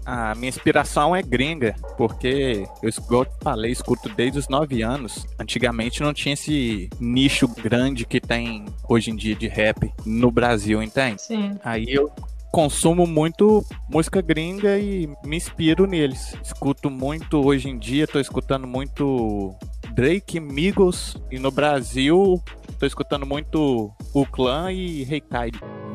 A 0.05 0.35
minha 0.35 0.49
inspiração 0.49 1.15
é 1.15 1.21
gringa, 1.21 1.75
porque 1.97 2.65
eu, 2.81 2.89
igual 2.89 3.23
eu 3.23 3.31
falei, 3.41 3.71
escuto 3.71 4.09
desde 4.09 4.37
os 4.37 4.49
9 4.49 4.81
anos. 4.81 5.25
Antigamente 5.39 6.01
não 6.01 6.13
tinha 6.13 6.33
esse 6.33 6.89
nicho 6.99 7.47
grande 7.47 8.05
que 8.05 8.19
tem 8.19 8.65
hoje 8.87 9.11
em 9.11 9.15
dia 9.15 9.35
de 9.35 9.47
rap 9.47 9.91
no 10.05 10.29
Brasil, 10.29 10.83
entende? 10.83 11.21
Sim. 11.21 11.57
Aí 11.63 11.85
eu 11.87 12.11
consumo 12.53 13.07
muito 13.07 13.65
música 13.89 14.21
gringa 14.21 14.77
e 14.77 15.09
me 15.25 15.37
inspiro 15.37 15.87
neles. 15.87 16.35
Escuto 16.43 16.87
muito 16.87 17.43
hoje 17.43 17.67
em 17.67 17.79
dia, 17.79 18.05
tô 18.05 18.19
escutando 18.19 18.67
muito 18.67 19.55
Drake, 19.95 20.39
Migos 20.39 21.17
e 21.31 21.39
no 21.39 21.49
Brasil 21.49 22.39
tô 22.79 22.85
escutando 22.85 23.25
muito 23.25 23.91
o 24.13 24.25
Clã 24.27 24.71
e 24.71 25.01
hey 25.01 25.23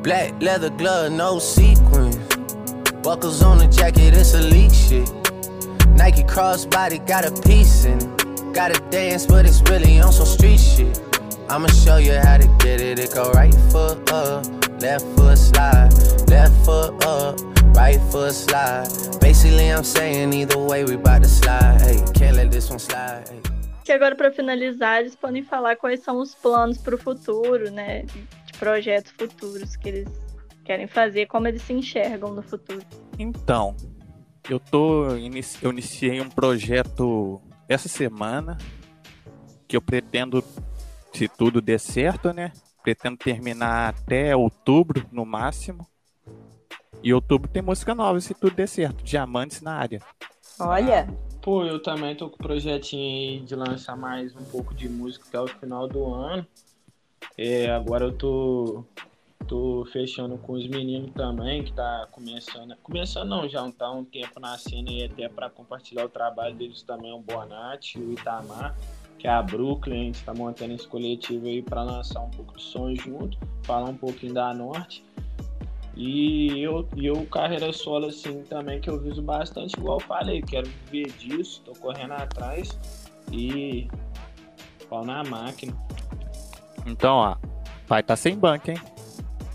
Black 0.03 0.33
leather 0.43 0.71
glove, 0.71 1.09
no 1.09 1.39
sequins. 1.39 2.17
Buckles 3.03 3.41
on 3.41 3.59
the 3.59 3.67
jacket, 3.67 4.13
it's 4.13 4.33
elite 4.33 4.75
shit. 4.75 5.09
Nike 5.95 6.23
crossbody 6.23 6.99
got 7.07 7.25
a 7.25 7.31
piece 7.47 7.85
in 7.85 7.97
Gotta 8.53 8.81
dance, 8.89 9.27
but 9.27 9.45
it's 9.45 9.61
really 9.69 10.01
on 10.01 10.11
some 10.11 10.25
street 10.25 10.59
shit. 10.59 10.88
I'ma 11.49 11.67
show 11.67 11.97
you 11.97 12.13
how 12.13 12.37
to 12.37 12.47
get 12.59 12.79
it. 12.79 12.99
It 12.99 13.11
go 13.13 13.31
right 13.31 13.53
foot 13.71 14.11
up, 14.11 14.45
left 14.79 15.05
foot 15.15 15.35
slide, 15.35 15.89
left 16.29 16.53
foot 16.63 17.03
up, 17.05 17.39
right 17.75 17.99
foot 18.11 18.33
slide. 18.33 18.87
Basically, 19.19 19.69
I'm 19.69 19.83
saying 19.83 20.31
either 20.31 20.59
way 20.59 20.83
we 20.83 20.95
bout 20.95 21.23
to 21.23 21.29
slide. 21.29 21.81
Hey, 21.81 22.03
can't 22.13 22.37
let 22.37 22.51
this 22.51 22.69
one 22.69 22.77
slide. 22.77 23.27
Hey. 23.27 23.41
Que 23.83 23.91
agora 23.91 24.15
para 24.15 24.31
finalizar, 24.31 24.99
eles 24.99 25.15
podem 25.15 25.41
falar 25.41 25.75
quais 25.75 26.01
são 26.01 26.19
os 26.19 26.35
planos 26.35 26.77
para 26.77 26.93
o 26.93 26.97
futuro, 26.99 27.71
né? 27.71 28.03
De 28.45 28.53
projetos 28.59 29.11
futuros 29.17 29.75
que 29.75 29.89
eles 29.89 30.07
querem 30.63 30.85
fazer, 30.85 31.25
como 31.25 31.47
eles 31.47 31.63
se 31.63 31.73
enxergam 31.73 32.31
no 32.31 32.43
futuro. 32.43 32.85
Então, 33.17 33.75
eu 34.47 34.59
tô 34.59 35.07
eu 35.63 35.71
iniciei 35.71 36.21
um 36.21 36.29
projeto 36.29 37.41
essa 37.67 37.89
semana 37.89 38.55
que 39.67 39.75
eu 39.75 39.81
pretendo, 39.81 40.43
se 41.13 41.27
tudo 41.27 41.61
der 41.61 41.79
certo, 41.79 42.33
né? 42.33 42.51
Pretendo 42.83 43.17
terminar 43.17 43.89
até 43.89 44.35
outubro, 44.35 45.05
no 45.11 45.25
máximo. 45.25 45.87
E 47.03 47.13
outubro 47.13 47.49
tem 47.49 47.61
música 47.61 47.95
nova, 47.95 48.19
se 48.19 48.33
tudo 48.33 48.55
der 48.55 48.67
certo. 48.67 49.03
Diamantes 49.03 49.61
na 49.61 49.73
área. 49.73 50.01
Olha! 50.59 51.07
Pô, 51.41 51.63
eu 51.63 51.81
também 51.81 52.15
tô 52.15 52.29
com 52.29 52.35
o 52.35 52.39
projetinho 52.39 53.01
aí 53.01 53.39
de 53.39 53.55
lançar 53.55 53.95
mais 53.95 54.35
um 54.35 54.43
pouco 54.43 54.73
de 54.73 54.89
música 54.89 55.25
até 55.27 55.39
o 55.39 55.47
final 55.47 55.87
do 55.87 56.13
ano. 56.13 56.45
É, 57.37 57.69
agora 57.71 58.05
eu 58.05 58.11
tô 58.11 58.83
tô 59.47 59.83
fechando 59.91 60.37
com 60.37 60.53
os 60.53 60.67
meninos 60.67 61.11
também, 61.13 61.63
que 61.63 61.73
tá 61.73 62.07
começando. 62.11 62.75
Começando 62.83 63.29
não, 63.29 63.49
já 63.49 63.69
tá 63.71 63.89
um 63.89 64.05
tempo 64.05 64.39
na 64.39 64.55
cena 64.57 64.91
e 64.91 65.03
até 65.03 65.27
para 65.27 65.49
compartilhar 65.49 66.05
o 66.05 66.09
trabalho 66.09 66.53
deles 66.53 66.83
também, 66.83 67.11
o 67.11 67.19
Bonatti, 67.19 67.97
o 67.97 68.13
Itamar, 68.13 68.75
que 69.19 69.27
é 69.27 69.31
a 69.31 69.43
Brooklyn, 69.43 69.99
a 69.99 70.03
gente 70.05 70.23
tá 70.23 70.33
montando 70.33 70.73
esse 70.73 70.87
coletivo 70.87 71.45
aí 71.45 71.61
para 71.61 71.83
lançar 71.83 72.21
um 72.21 72.29
pouco 72.29 72.57
de 72.57 72.63
som 72.63 72.95
junto, 72.95 73.37
falar 73.63 73.89
um 73.89 73.95
pouquinho 73.95 74.33
da 74.33 74.53
Norte. 74.53 75.03
E 75.93 76.63
eu, 76.63 76.87
e 76.95 77.05
eu 77.05 77.25
carreira 77.25 77.73
solo 77.73 78.07
assim 78.07 78.41
também, 78.43 78.79
que 78.79 78.89
eu 78.89 78.97
viso 78.97 79.21
bastante, 79.21 79.77
igual 79.77 79.99
eu 79.99 80.05
falei, 80.07 80.41
quero 80.41 80.69
viver 80.89 81.11
disso, 81.17 81.61
tô 81.65 81.73
correndo 81.73 82.13
atrás 82.13 82.79
e 83.33 83.89
pau 84.89 85.03
na 85.03 85.21
máquina. 85.25 85.75
Então, 86.87 87.15
ó, 87.17 87.35
vai 87.85 87.99
estar 87.99 88.13
tá 88.13 88.15
sem 88.15 88.37
banco, 88.37 88.71
hein? 88.71 88.77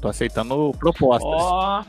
Tô 0.02 0.08
aceitando 0.08 0.72
propostas. 0.78 1.42
Ó, 1.42 1.84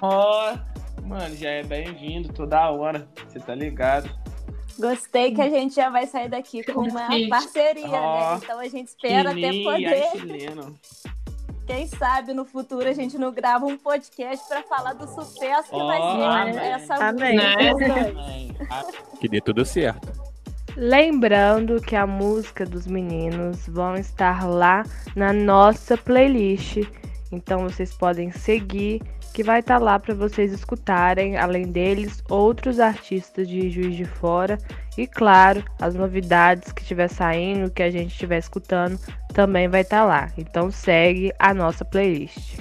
ó, 0.00 0.56
mano, 1.02 1.36
já 1.36 1.50
é 1.50 1.62
bem-vindo 1.62 2.32
toda 2.32 2.70
hora, 2.70 3.06
você 3.28 3.38
tá 3.38 3.54
ligado? 3.54 4.08
Gostei 4.78 5.34
que 5.34 5.40
a 5.40 5.48
gente 5.48 5.74
já 5.74 5.88
vai 5.90 6.06
sair 6.06 6.28
daqui 6.28 6.62
com 6.64 6.80
uma 6.80 7.08
parceria, 7.28 7.86
oh, 7.86 7.90
né? 7.90 8.40
Então 8.42 8.58
a 8.58 8.68
gente 8.68 8.88
espera 8.88 9.30
até 9.30 9.52
poder. 9.62 10.04
Quem 11.66 11.86
sabe 11.86 12.34
no 12.34 12.44
futuro 12.44 12.86
a 12.86 12.92
gente 12.92 13.16
não 13.16 13.32
grava 13.32 13.64
um 13.64 13.78
podcast 13.78 14.46
para 14.46 14.62
falar 14.64 14.92
do 14.92 15.06
sucesso 15.06 15.70
que 15.70 15.76
oh, 15.76 15.86
vai 15.86 15.98
ser 15.98 16.22
amém. 16.22 16.56
essa 16.58 16.94
amém. 16.94 17.38
música. 17.72 19.18
Que 19.18 19.28
dê 19.28 19.40
tudo 19.40 19.64
certo. 19.64 20.12
Lembrando 20.76 21.80
que 21.80 21.94
a 21.94 22.06
música 22.06 22.66
dos 22.66 22.86
meninos 22.86 23.66
vão 23.68 23.94
estar 23.94 24.44
lá 24.44 24.84
na 25.14 25.32
nossa 25.32 25.96
playlist 25.96 26.78
então 27.34 27.62
vocês 27.62 27.92
podem 27.92 28.30
seguir, 28.30 29.02
que 29.34 29.42
vai 29.42 29.60
estar 29.60 29.78
tá 29.78 29.84
lá 29.84 29.98
para 29.98 30.14
vocês 30.14 30.52
escutarem, 30.52 31.36
além 31.36 31.64
deles, 31.64 32.22
outros 32.30 32.78
artistas 32.78 33.48
de 33.48 33.68
Juiz 33.68 33.96
de 33.96 34.04
Fora 34.04 34.56
e, 34.96 35.06
claro, 35.06 35.64
as 35.80 35.94
novidades 35.94 36.72
que 36.72 36.82
estiver 36.82 37.08
saindo, 37.08 37.70
que 37.70 37.82
a 37.82 37.90
gente 37.90 38.12
estiver 38.12 38.38
escutando, 38.38 38.98
também 39.32 39.68
vai 39.68 39.80
estar 39.80 40.02
tá 40.02 40.04
lá. 40.04 40.32
Então 40.38 40.70
segue 40.70 41.32
a 41.38 41.52
nossa 41.52 41.84
playlist. 41.84 42.58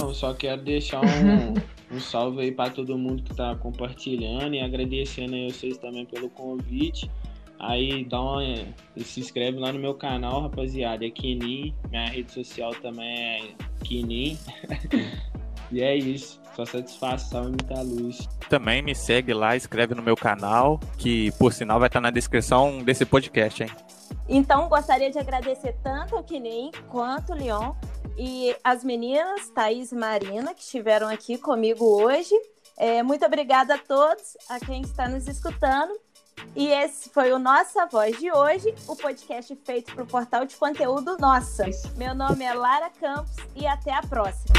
Eu 0.00 0.12
só 0.14 0.34
quero 0.34 0.62
deixar 0.62 1.00
um, 1.00 1.54
um 1.96 2.00
salve 2.00 2.40
aí 2.40 2.50
para 2.50 2.70
todo 2.70 2.98
mundo 2.98 3.22
que 3.22 3.30
está 3.30 3.54
compartilhando 3.54 4.54
e 4.54 4.60
agradecendo 4.60 5.36
a 5.36 5.52
vocês 5.52 5.78
também 5.78 6.04
pelo 6.04 6.28
convite. 6.28 7.08
Aí 7.60 8.04
dá 8.04 8.20
uma, 8.20 8.42
se 8.96 9.20
inscreve 9.20 9.58
lá 9.58 9.72
no 9.72 9.78
meu 9.78 9.94
canal, 9.94 10.42
rapaziada. 10.42 11.04
É 11.04 11.10
Kini. 11.10 11.74
Minha 11.90 12.06
rede 12.06 12.32
social 12.32 12.74
também 12.76 13.18
é 13.18 13.54
Kini. 13.84 14.38
e 15.72 15.82
é 15.82 15.96
isso. 15.96 16.40
Só 16.54 16.64
satisfação 16.64 17.44
e 17.44 17.48
muita 17.48 17.80
luz. 17.82 18.28
Também 18.48 18.82
me 18.82 18.94
segue 18.94 19.32
lá, 19.32 19.56
escreve 19.56 19.94
no 19.94 20.02
meu 20.02 20.16
canal, 20.16 20.80
que 20.96 21.30
por 21.32 21.52
sinal 21.52 21.78
vai 21.78 21.88
estar 21.88 22.00
na 22.00 22.10
descrição 22.10 22.82
desse 22.82 23.04
podcast, 23.04 23.62
hein? 23.62 23.70
Então, 24.28 24.68
gostaria 24.68 25.10
de 25.10 25.18
agradecer 25.18 25.76
tanto 25.82 26.16
ao 26.16 26.22
Kinim 26.22 26.70
quanto 26.88 27.32
o 27.32 27.34
Leon 27.34 27.72
e 28.16 28.54
as 28.64 28.82
meninas, 28.82 29.48
Thaís 29.50 29.92
e 29.92 29.94
Marina, 29.94 30.52
que 30.52 30.60
estiveram 30.60 31.08
aqui 31.08 31.38
comigo 31.38 31.84
hoje. 31.84 32.34
É, 32.76 33.02
muito 33.02 33.24
obrigada 33.24 33.74
a 33.74 33.78
todos, 33.78 34.36
a 34.48 34.58
quem 34.60 34.82
está 34.82 35.08
nos 35.08 35.26
escutando. 35.26 35.92
E 36.54 36.68
esse 36.68 37.10
foi 37.10 37.32
o 37.32 37.38
Nossa 37.38 37.86
Voz 37.86 38.18
de 38.18 38.32
hoje, 38.32 38.74
o 38.86 38.96
podcast 38.96 39.56
feito 39.64 39.94
para 39.94 40.04
o 40.04 40.06
portal 40.06 40.44
de 40.44 40.56
conteúdo 40.56 41.16
Nossa. 41.18 41.64
Meu 41.96 42.14
nome 42.14 42.44
é 42.44 42.52
Lara 42.52 42.90
Campos 43.00 43.36
e 43.54 43.66
até 43.66 43.92
a 43.92 44.02
próxima. 44.02 44.54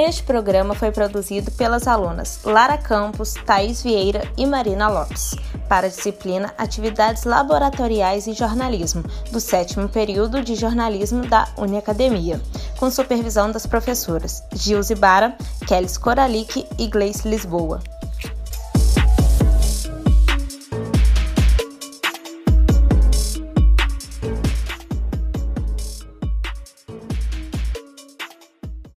Este 0.00 0.22
programa 0.22 0.76
foi 0.76 0.92
produzido 0.92 1.50
pelas 1.50 1.88
alunas 1.88 2.38
Lara 2.44 2.78
Campos, 2.78 3.34
Thaís 3.34 3.82
Vieira 3.82 4.22
e 4.36 4.46
Marina 4.46 4.88
Lopes, 4.88 5.34
para 5.68 5.88
a 5.88 5.90
disciplina 5.90 6.54
Atividades 6.56 7.24
Laboratoriais 7.24 8.28
e 8.28 8.32
Jornalismo, 8.32 9.02
do 9.32 9.40
sétimo 9.40 9.88
período 9.88 10.40
de 10.40 10.54
jornalismo 10.54 11.26
da 11.26 11.48
Uniacademia, 11.56 12.40
com 12.78 12.88
supervisão 12.88 13.50
das 13.50 13.66
professoras 13.66 14.44
Gilze 14.54 14.94
Bara, 14.94 15.36
Kelly 15.66 15.88
Coralic 15.98 16.64
e 16.78 16.86
Gleice 16.86 17.28
Lisboa. 17.28 17.80